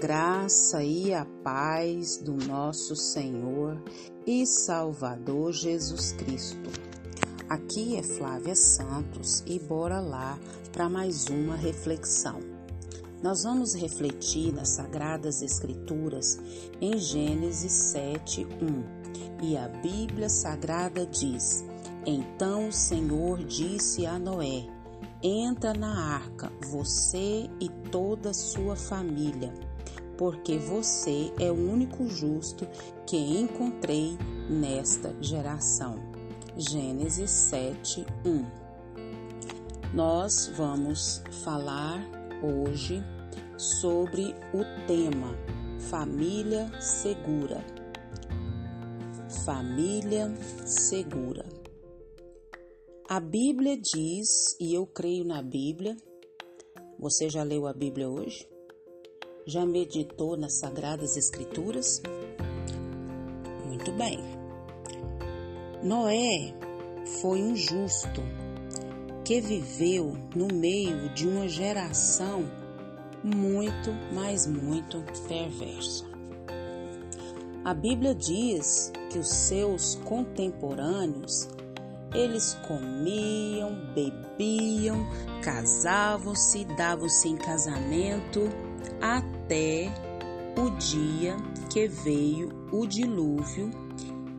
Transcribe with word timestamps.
graça 0.00 0.82
e 0.82 1.12
a 1.12 1.26
paz 1.44 2.16
do 2.16 2.32
nosso 2.32 2.96
Senhor 2.96 3.78
e 4.26 4.46
Salvador 4.46 5.52
Jesus 5.52 6.12
Cristo. 6.12 6.70
Aqui 7.50 7.96
é 7.96 8.02
Flávia 8.02 8.54
Santos 8.54 9.44
e 9.46 9.58
bora 9.58 10.00
lá 10.00 10.38
para 10.72 10.88
mais 10.88 11.26
uma 11.26 11.54
reflexão. 11.54 12.40
Nós 13.22 13.42
vamos 13.42 13.74
refletir 13.74 14.54
nas 14.54 14.70
Sagradas 14.70 15.42
Escrituras 15.42 16.38
em 16.80 16.96
Gênesis 16.96 17.72
7, 17.92 18.46
1. 18.46 19.44
E 19.44 19.54
a 19.58 19.68
Bíblia 19.68 20.30
Sagrada 20.30 21.04
diz: 21.04 21.62
Então 22.06 22.68
o 22.68 22.72
Senhor 22.72 23.44
disse 23.44 24.06
a 24.06 24.18
Noé: 24.18 24.66
Entra 25.22 25.74
na 25.74 26.14
arca, 26.14 26.50
você 26.70 27.50
e 27.60 27.68
toda 27.90 28.30
a 28.30 28.34
sua 28.34 28.74
família 28.74 29.52
porque 30.20 30.58
você 30.58 31.32
é 31.40 31.50
o 31.50 31.54
único 31.54 32.06
justo 32.06 32.68
que 33.06 33.16
encontrei 33.16 34.18
nesta 34.50 35.16
geração. 35.18 35.96
Gênesis 36.58 37.30
7, 37.30 38.04
1. 38.26 39.96
Nós 39.96 40.52
vamos 40.58 41.22
falar 41.42 42.06
hoje 42.42 43.02
sobre 43.56 44.34
o 44.52 44.86
tema 44.86 45.34
Família 45.88 46.70
Segura. 46.82 47.64
Família 49.46 50.30
Segura. 50.66 51.46
A 53.08 53.18
Bíblia 53.20 53.78
diz, 53.78 54.54
e 54.60 54.74
eu 54.74 54.86
creio 54.86 55.24
na 55.24 55.40
Bíblia, 55.40 55.96
você 56.98 57.30
já 57.30 57.42
leu 57.42 57.66
a 57.66 57.72
Bíblia 57.72 58.10
hoje? 58.10 58.59
Já 59.46 59.64
meditou 59.64 60.36
nas 60.36 60.58
Sagradas 60.58 61.16
Escrituras? 61.16 62.02
Muito 63.66 63.90
bem. 63.92 64.20
Noé 65.82 66.54
foi 67.20 67.42
um 67.42 67.56
justo 67.56 68.22
que 69.24 69.40
viveu 69.40 70.14
no 70.36 70.46
meio 70.48 71.08
de 71.14 71.26
uma 71.26 71.48
geração 71.48 72.44
muito, 73.24 73.90
mas 74.12 74.46
muito 74.46 75.02
perversa. 75.26 76.04
A 77.64 77.72
Bíblia 77.72 78.14
diz 78.14 78.92
que 79.10 79.18
os 79.18 79.28
seus 79.28 79.94
contemporâneos 80.04 81.48
eles 82.14 82.54
comiam, 82.66 83.74
bebiam, 83.94 85.06
casavam-se, 85.42 86.64
davam-se 86.64 87.28
em 87.28 87.36
casamento 87.36 88.40
até 89.00 89.92
o 90.56 90.70
dia 90.78 91.36
que 91.72 91.88
veio 91.88 92.50
o 92.72 92.86
dilúvio 92.86 93.70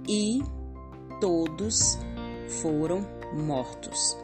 e 0.07 0.41
todos 1.19 1.97
foram 2.61 3.05
mortos. 3.33 4.17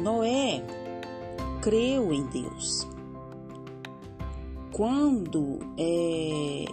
Noé 0.00 0.62
creu 1.62 2.12
em 2.12 2.24
Deus. 2.26 2.86
Quando 4.72 5.58
é, 5.78 6.64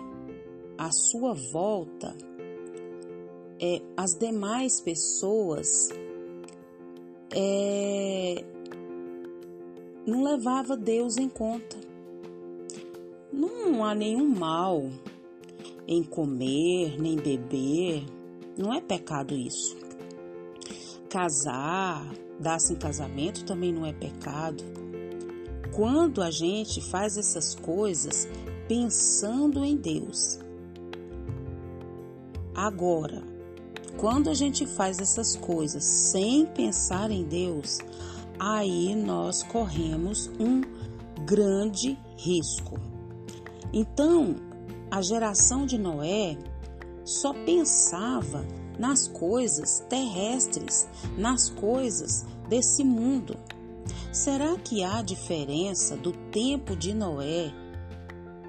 a 0.78 0.92
sua 0.92 1.34
volta, 1.34 2.16
é, 3.60 3.82
as 3.96 4.16
demais 4.16 4.82
pessoas 4.82 5.90
é, 7.34 8.44
não 10.06 10.24
levava 10.24 10.76
Deus 10.76 11.18
em 11.18 11.30
conta. 11.30 11.78
Não 13.32 13.84
há 13.84 13.96
nenhum 13.96 14.28
mal 14.28 14.90
em 15.88 16.04
comer, 16.04 17.00
nem 17.00 17.16
beber, 17.16 18.06
não 18.58 18.74
é 18.74 18.82
pecado 18.82 19.34
isso. 19.34 19.76
Casar, 21.10 22.06
dar-se 22.40 22.74
em 22.74 22.76
casamento 22.76 23.46
também 23.46 23.72
não 23.72 23.86
é 23.86 23.94
pecado. 23.94 24.64
Quando 25.74 26.22
a 26.22 26.30
gente 26.30 26.82
faz 26.82 27.18
essas 27.18 27.56
coisas 27.56 28.28
pensando 28.68 29.64
em 29.64 29.76
Deus. 29.76 30.40
Agora, 32.56 33.24
quando 33.98 34.30
a 34.30 34.34
gente 34.34 34.66
faz 34.66 35.00
essas 35.00 35.36
coisas 35.36 35.84
sem 35.84 36.46
pensar 36.46 37.10
em 37.10 37.24
Deus, 37.24 37.80
aí 38.40 38.96
nós 38.96 39.44
corremos 39.44 40.30
um 40.40 40.62
grande 41.26 41.98
risco. 42.18 42.80
Então, 43.72 44.36
a 44.92 45.02
geração 45.02 45.66
de 45.66 45.78
Noé 45.78 46.38
só 47.04 47.34
pensava 47.34 48.46
nas 48.78 49.08
coisas 49.08 49.80
terrestres, 49.90 50.88
nas 51.18 51.50
coisas 51.50 52.26
desse 52.48 52.84
mundo. 52.84 53.38
Será 54.12 54.56
que 54.58 54.84
há 54.84 55.02
diferença 55.02 55.98
do 55.98 56.12
tempo 56.12 56.76
de 56.76 56.94
Noé 56.94 57.52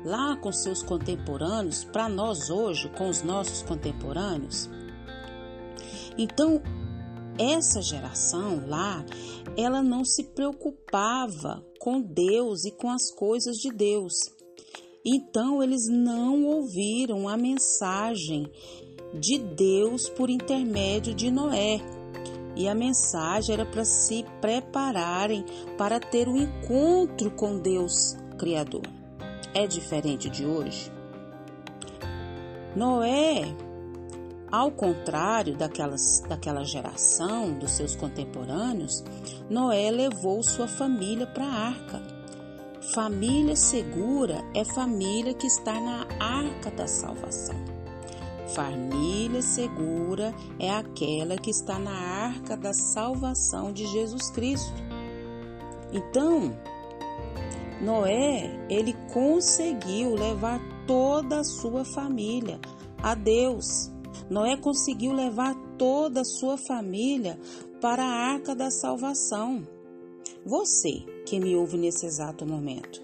lá 0.04 0.36
com 0.36 0.52
seus 0.52 0.82
contemporâneos 0.82 1.84
para 1.84 2.08
nós 2.08 2.50
hoje 2.50 2.90
com 2.90 3.08
os 3.08 3.22
nossos 3.22 3.62
contemporâneos? 3.62 4.68
Então, 6.16 6.62
essa 7.38 7.82
geração 7.82 8.66
lá, 8.68 9.04
ela 9.56 9.82
não 9.82 10.04
se 10.04 10.24
preocupava 10.24 11.64
com 11.78 12.00
Deus 12.00 12.64
e 12.64 12.70
com 12.70 12.90
as 12.90 13.10
coisas 13.12 13.56
de 13.56 13.70
Deus. 13.70 14.14
Então 15.04 15.62
eles 15.62 15.86
não 15.88 16.44
ouviram 16.44 17.28
a 17.28 17.36
mensagem 17.36 18.50
de 19.12 19.38
Deus 19.38 20.08
por 20.08 20.30
intermédio 20.30 21.14
de 21.14 21.30
Noé. 21.30 21.80
E 22.56 22.68
a 22.68 22.74
mensagem 22.74 23.52
era 23.52 23.66
para 23.66 23.84
se 23.84 24.24
prepararem 24.40 25.44
para 25.76 25.98
ter 25.98 26.28
um 26.28 26.36
encontro 26.36 27.30
com 27.32 27.58
Deus 27.58 28.16
Criador. 28.38 28.86
É 29.52 29.66
diferente 29.66 30.30
de 30.30 30.46
hoje? 30.46 30.90
Noé 32.76 33.54
ao 34.54 34.70
contrário 34.70 35.56
daquelas, 35.56 36.20
daquela 36.28 36.62
geração, 36.62 37.58
dos 37.58 37.72
seus 37.72 37.96
contemporâneos, 37.96 39.02
Noé 39.50 39.90
levou 39.90 40.44
sua 40.44 40.68
família 40.68 41.26
para 41.26 41.44
a 41.44 41.66
arca. 41.68 42.00
Família 42.94 43.56
segura 43.56 44.44
é 44.54 44.64
família 44.64 45.34
que 45.34 45.48
está 45.48 45.80
na 45.80 46.06
arca 46.20 46.70
da 46.70 46.86
salvação. 46.86 47.56
Família 48.54 49.42
segura 49.42 50.32
é 50.60 50.70
aquela 50.70 51.36
que 51.36 51.50
está 51.50 51.76
na 51.76 51.90
arca 51.90 52.56
da 52.56 52.72
salvação 52.72 53.72
de 53.72 53.84
Jesus 53.88 54.30
Cristo. 54.30 54.80
Então, 55.92 56.56
Noé, 57.80 58.64
ele 58.70 58.94
conseguiu 59.12 60.14
levar 60.14 60.60
toda 60.86 61.40
a 61.40 61.44
sua 61.44 61.84
família 61.84 62.60
a 63.02 63.16
Deus 63.16 63.92
Noé 64.30 64.56
conseguiu 64.56 65.12
levar 65.12 65.54
toda 65.76 66.20
a 66.22 66.24
sua 66.24 66.56
família 66.56 67.38
para 67.80 68.02
a 68.02 68.32
arca 68.32 68.54
da 68.54 68.70
salvação. 68.70 69.66
Você 70.44 71.00
que 71.26 71.38
me 71.40 71.54
ouve 71.56 71.76
nesse 71.76 72.06
exato 72.06 72.46
momento, 72.46 73.02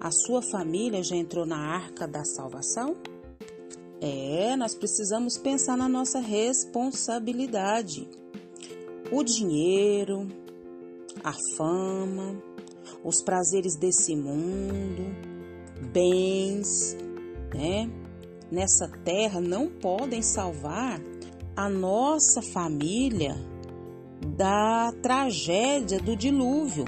a 0.00 0.10
sua 0.10 0.40
família 0.42 1.02
já 1.02 1.16
entrou 1.16 1.44
na 1.44 1.58
arca 1.58 2.06
da 2.06 2.24
salvação? 2.24 2.96
É, 4.00 4.56
nós 4.56 4.74
precisamos 4.74 5.36
pensar 5.36 5.76
na 5.76 5.88
nossa 5.88 6.20
responsabilidade. 6.20 8.08
O 9.12 9.22
dinheiro, 9.22 10.26
a 11.22 11.34
fama, 11.56 12.42
os 13.04 13.22
prazeres 13.22 13.76
desse 13.76 14.16
mundo, 14.16 15.04
bens, 15.92 16.96
né? 17.54 17.90
Nessa 18.50 18.88
terra 18.88 19.40
não 19.40 19.68
podem 19.68 20.22
salvar 20.22 21.00
a 21.56 21.68
nossa 21.68 22.42
família 22.42 23.36
da 24.36 24.92
tragédia 25.02 25.98
do 25.98 26.16
dilúvio. 26.16 26.84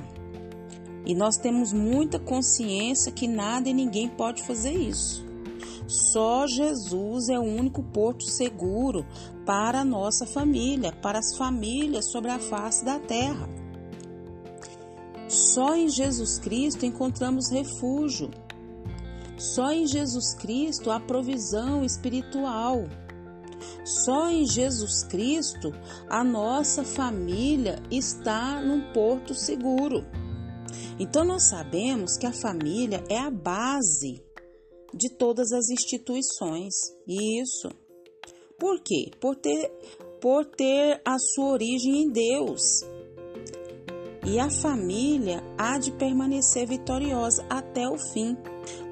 E 1.05 1.15
nós 1.15 1.37
temos 1.37 1.73
muita 1.73 2.19
consciência 2.19 3.11
que 3.11 3.27
nada 3.27 3.69
e 3.69 3.75
ninguém 3.75 4.09
pode 4.09 4.43
fazer 4.43 4.73
isso. 4.73 5.25
Só 5.87 6.47
Jesus 6.47 7.29
é 7.29 7.39
o 7.39 7.43
único 7.43 7.83
porto 7.83 8.25
seguro 8.25 9.05
para 9.45 9.81
a 9.81 9.85
nossa 9.85 10.25
família, 10.27 10.93
para 11.03 11.19
as 11.19 11.37
famílias 11.37 12.11
sobre 12.11 12.31
a 12.31 12.39
face 12.39 12.85
da 12.85 12.99
terra. 12.99 13.49
Só 15.29 15.75
em 15.75 15.89
Jesus 15.89 16.39
Cristo 16.39 16.87
encontramos 16.87 17.51
refúgio. 17.51 18.31
Só 19.43 19.73
em 19.73 19.89
Jesus 19.89 20.35
Cristo 20.35 20.89
há 20.89 21.01
provisão 21.01 21.85
espiritual. 21.85 22.85
Só 23.85 24.31
em 24.31 24.47
Jesus 24.47 25.03
Cristo 25.03 25.73
a 26.09 26.23
nossa 26.23 26.85
família 26.85 27.83
está 27.91 28.63
num 28.63 28.93
porto 28.93 29.35
seguro. 29.35 30.07
Então 30.97 31.25
nós 31.25 31.49
sabemos 31.49 32.17
que 32.17 32.25
a 32.25 32.33
família 32.33 33.03
é 33.11 33.19
a 33.19 33.33
base 33.33 34.23
de 34.95 35.11
todas 35.19 35.51
as 35.51 35.69
instituições. 35.71 36.73
Isso. 37.09 37.69
Por 38.57 38.79
quê? 38.79 39.11
Por 39.21 39.35
ter, 39.35 39.73
por 40.21 40.45
ter 40.45 41.03
a 41.05 41.19
sua 41.19 41.47
origem 41.47 42.05
em 42.05 42.11
Deus. 42.11 42.63
E 44.25 44.39
a 44.39 44.49
família 44.49 45.43
há 45.59 45.79
de 45.79 45.91
permanecer 45.91 46.69
vitoriosa 46.69 47.45
até 47.51 47.89
o 47.89 47.99
fim, 47.99 48.37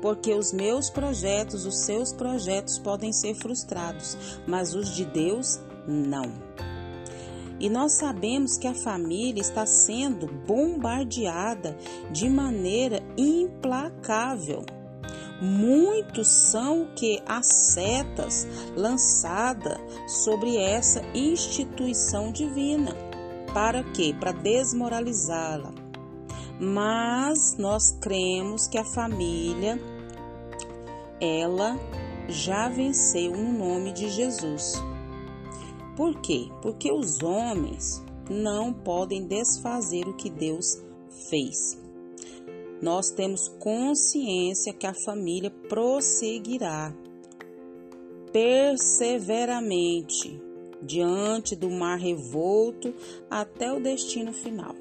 porque 0.00 0.32
os 0.32 0.52
meus 0.52 0.90
projetos, 0.90 1.66
os 1.66 1.84
seus 1.84 2.12
projetos 2.12 2.78
podem 2.78 3.12
ser 3.12 3.34
frustrados, 3.34 4.16
mas 4.46 4.74
os 4.74 4.94
de 4.94 5.04
Deus 5.04 5.60
não. 5.86 6.32
E 7.58 7.68
nós 7.68 7.92
sabemos 7.92 8.56
que 8.56 8.66
a 8.66 8.74
família 8.74 9.40
está 9.40 9.66
sendo 9.66 10.26
bombardeada 10.26 11.76
de 12.10 12.28
maneira 12.28 13.02
implacável. 13.18 14.64
Muitos 15.42 16.28
são 16.28 16.88
que 16.96 17.22
as 17.26 17.46
setas 17.46 18.46
lançadas 18.74 19.78
sobre 20.06 20.56
essa 20.56 21.02
instituição 21.14 22.32
divina. 22.32 22.94
Para 23.52 23.82
quê? 23.82 24.14
Para 24.18 24.32
desmoralizá-la. 24.32 25.79
Mas 26.60 27.56
nós 27.56 27.90
cremos 28.02 28.68
que 28.68 28.76
a 28.76 28.84
família 28.84 29.80
ela 31.18 31.80
já 32.28 32.68
venceu 32.68 33.32
no 33.32 33.50
nome 33.50 33.92
de 33.92 34.10
Jesus. 34.10 34.74
Por 35.96 36.20
quê? 36.20 36.50
Porque 36.60 36.92
os 36.92 37.22
homens 37.22 38.04
não 38.28 38.74
podem 38.74 39.26
desfazer 39.26 40.06
o 40.06 40.14
que 40.14 40.28
Deus 40.28 40.66
fez. 41.30 41.80
Nós 42.82 43.10
temos 43.10 43.48
consciência 43.58 44.74
que 44.74 44.86
a 44.86 44.94
família 44.94 45.50
prosseguirá 45.68 46.94
perseveramente 48.32 50.40
diante 50.82 51.56
do 51.56 51.70
mar 51.70 51.98
revolto 51.98 52.94
até 53.30 53.72
o 53.72 53.80
destino 53.80 54.32
final. 54.32 54.74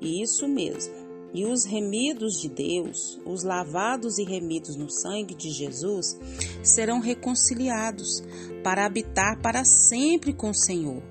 Isso 0.00 0.46
mesmo. 0.46 1.08
E 1.34 1.44
os 1.44 1.64
remidos 1.64 2.40
de 2.40 2.48
Deus, 2.48 3.20
os 3.24 3.42
lavados 3.42 4.18
e 4.18 4.24
remidos 4.24 4.76
no 4.76 4.90
sangue 4.90 5.34
de 5.34 5.50
Jesus, 5.50 6.18
serão 6.62 7.00
reconciliados 7.00 8.22
para 8.64 8.86
habitar 8.86 9.40
para 9.42 9.64
sempre 9.64 10.32
com 10.32 10.50
o 10.50 10.54
Senhor, 10.54 11.02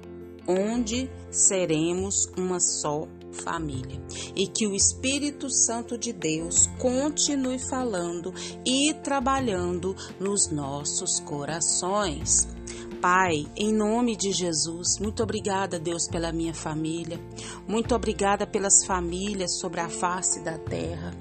onde 0.47 1.09
seremos 1.29 2.25
uma 2.35 2.59
só 2.59 3.07
família. 3.31 4.01
E 4.35 4.47
que 4.47 4.65
o 4.65 4.73
Espírito 4.73 5.49
Santo 5.51 5.97
de 5.97 6.11
Deus 6.11 6.67
continue 6.79 7.59
falando 7.59 8.33
e 8.65 8.93
trabalhando 9.03 9.95
nos 10.19 10.49
nossos 10.49 11.19
corações. 11.19 12.56
Pai, 13.01 13.45
em 13.55 13.71
nome 13.71 14.15
de 14.15 14.31
Jesus, 14.31 14.97
muito 14.99 15.21
obrigada, 15.21 15.79
Deus, 15.79 16.07
pela 16.07 16.31
minha 16.31 16.53
família. 16.53 17.19
Muito 17.67 17.94
obrigada 17.94 18.47
pelas 18.47 18.83
famílias 18.85 19.59
sobre 19.59 19.79
a 19.79 19.88
face 19.88 20.44
da 20.44 20.57
terra. 20.57 21.13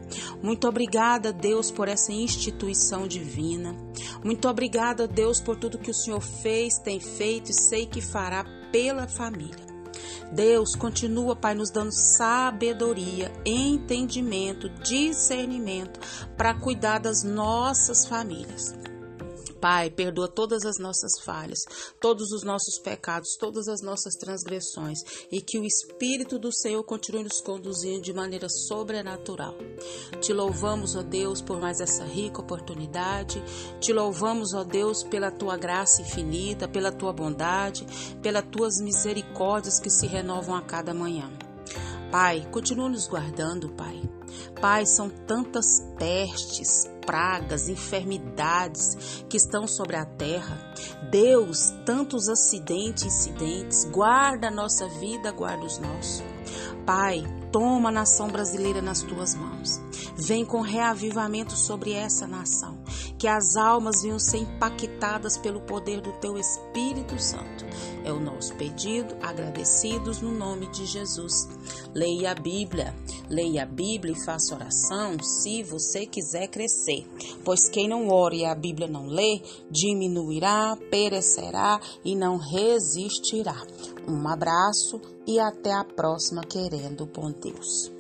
Muito 0.43 0.67
obrigada, 0.67 1.35
Deus, 1.35 1.71
por 1.71 1.87
essa 1.87 2.13
instituição 2.13 3.07
divina. 3.07 3.77
Muito 4.25 4.49
obrigada, 4.49 5.07
Deus, 5.07 5.39
por 5.39 5.57
tudo 5.57 5.79
que 5.79 5.91
o 5.91 5.95
Senhor 5.95 6.21
fez, 6.21 6.79
tem 6.79 6.99
feito 6.99 7.51
e 7.51 7.55
sei 7.55 7.85
que 7.85 8.01
fará 8.01 8.45
pela 8.73 9.07
família. 9.07 9.67
Deus 10.33 10.75
continua, 10.75 11.37
Pai, 11.37 11.55
nos 11.55 11.71
dando 11.71 11.93
sabedoria, 11.93 13.31
entendimento, 13.45 14.69
discernimento 14.83 16.01
para 16.37 16.55
cuidar 16.55 16.99
das 16.99 17.23
nossas 17.23 18.07
famílias. 18.07 18.75
Pai, 19.69 19.91
perdoa 19.91 20.29
todas 20.29 20.65
as 20.65 20.79
nossas 20.79 21.19
falhas, 21.25 21.59
todos 22.01 22.31
os 22.31 22.45
nossos 22.45 22.79
pecados, 22.79 23.37
todas 23.37 23.67
as 23.67 23.83
nossas 23.83 24.15
transgressões 24.15 25.01
e 25.29 25.41
que 25.41 25.59
o 25.59 25.65
Espírito 25.65 26.39
do 26.39 26.53
Senhor 26.53 26.85
continue 26.85 27.25
nos 27.25 27.41
conduzindo 27.41 28.01
de 28.01 28.13
maneira 28.13 28.49
sobrenatural. 28.49 29.57
Te 30.21 30.33
louvamos, 30.33 30.95
ó 30.95 31.03
Deus, 31.03 31.43
por 31.43 31.61
mais 31.61 31.81
essa 31.81 32.05
rica 32.05 32.41
oportunidade. 32.41 33.43
Te 33.81 33.93
louvamos, 33.93 34.55
ó 34.55 34.63
Deus, 34.63 35.03
pela 35.03 35.33
tua 35.33 35.57
graça 35.57 36.01
infinita, 36.01 36.69
pela 36.69 36.93
tua 36.93 37.13
bondade, 37.13 37.85
pelas 38.23 38.47
tuas 38.47 38.81
misericórdias 38.81 39.81
que 39.81 39.91
se 39.91 40.07
renovam 40.07 40.55
a 40.55 40.63
cada 40.63 40.95
manhã. 40.95 41.29
Pai, 42.13 42.49
continua 42.53 42.89
nos 42.89 43.09
guardando, 43.09 43.71
Pai. 43.71 44.01
Pai, 44.61 44.87
são 44.87 45.09
tantas 45.09 45.81
pestes, 45.99 46.91
pragas, 47.05 47.69
enfermidades 47.69 49.25
que 49.29 49.37
estão 49.37 49.67
sobre 49.67 49.97
a 49.97 50.05
terra. 50.05 50.59
Deus, 51.11 51.73
tantos 51.85 52.29
acidentes, 52.29 53.05
incidentes, 53.05 53.85
guarda 53.85 54.49
a 54.49 54.51
nossa 54.51 54.89
vida, 54.89 55.31
guarda 55.33 55.65
os 55.65 55.79
nossos. 55.79 56.25
Pai, 56.85 57.25
toma 57.51 57.89
a 57.89 57.93
nação 57.93 58.29
brasileira 58.29 58.83
nas 58.83 59.03
tuas 59.03 59.35
mãos. 59.35 59.81
Vem 60.17 60.45
com 60.45 60.61
reavivamento 60.61 61.57
sobre 61.57 61.93
essa 61.93 62.27
nação. 62.27 62.79
Que 63.19 63.27
as 63.27 63.57
almas 63.57 64.03
venham 64.03 64.19
ser 64.19 64.39
impactadas 64.39 65.39
pelo 65.39 65.61
poder 65.61 66.01
do 66.01 66.13
teu 66.15 66.37
Espírito 66.37 67.19
Santo. 67.19 67.65
É 68.05 68.13
o 68.13 68.21
nosso 68.21 68.55
pedido, 68.55 69.17
agradecidos 69.23 70.21
no 70.21 70.31
nome 70.31 70.67
de 70.67 70.87
Jesus. 70.87 71.49
Leia 71.95 72.33
a 72.33 72.35
Bíblia, 72.35 72.95
leia 73.29 73.63
a 73.65 73.67
Bíblia 73.67 74.13
e 74.13 74.25
faça 74.25 74.55
oração 74.55 75.19
se 75.23 75.63
você 75.63 76.07
quiser 76.07 76.49
crescer. 76.49 77.07
Pois 77.45 77.69
quem 77.69 77.89
não 77.89 78.09
ore 78.09 78.41
e 78.41 78.45
a 78.45 78.55
Bíblia 78.55 78.87
não 78.87 79.07
lê, 79.07 79.43
diminuirá, 79.71 80.77
perecerá 80.91 81.81
e 82.05 82.15
não 82.15 82.37
resistirá. 82.37 83.61
Um 84.07 84.29
abraço 84.29 85.01
e 85.27 85.41
até 85.41 85.73
a 85.73 85.85
próxima, 85.85 86.43
querendo 86.43 87.07
bom 87.07 87.33
Deus. 87.33 87.96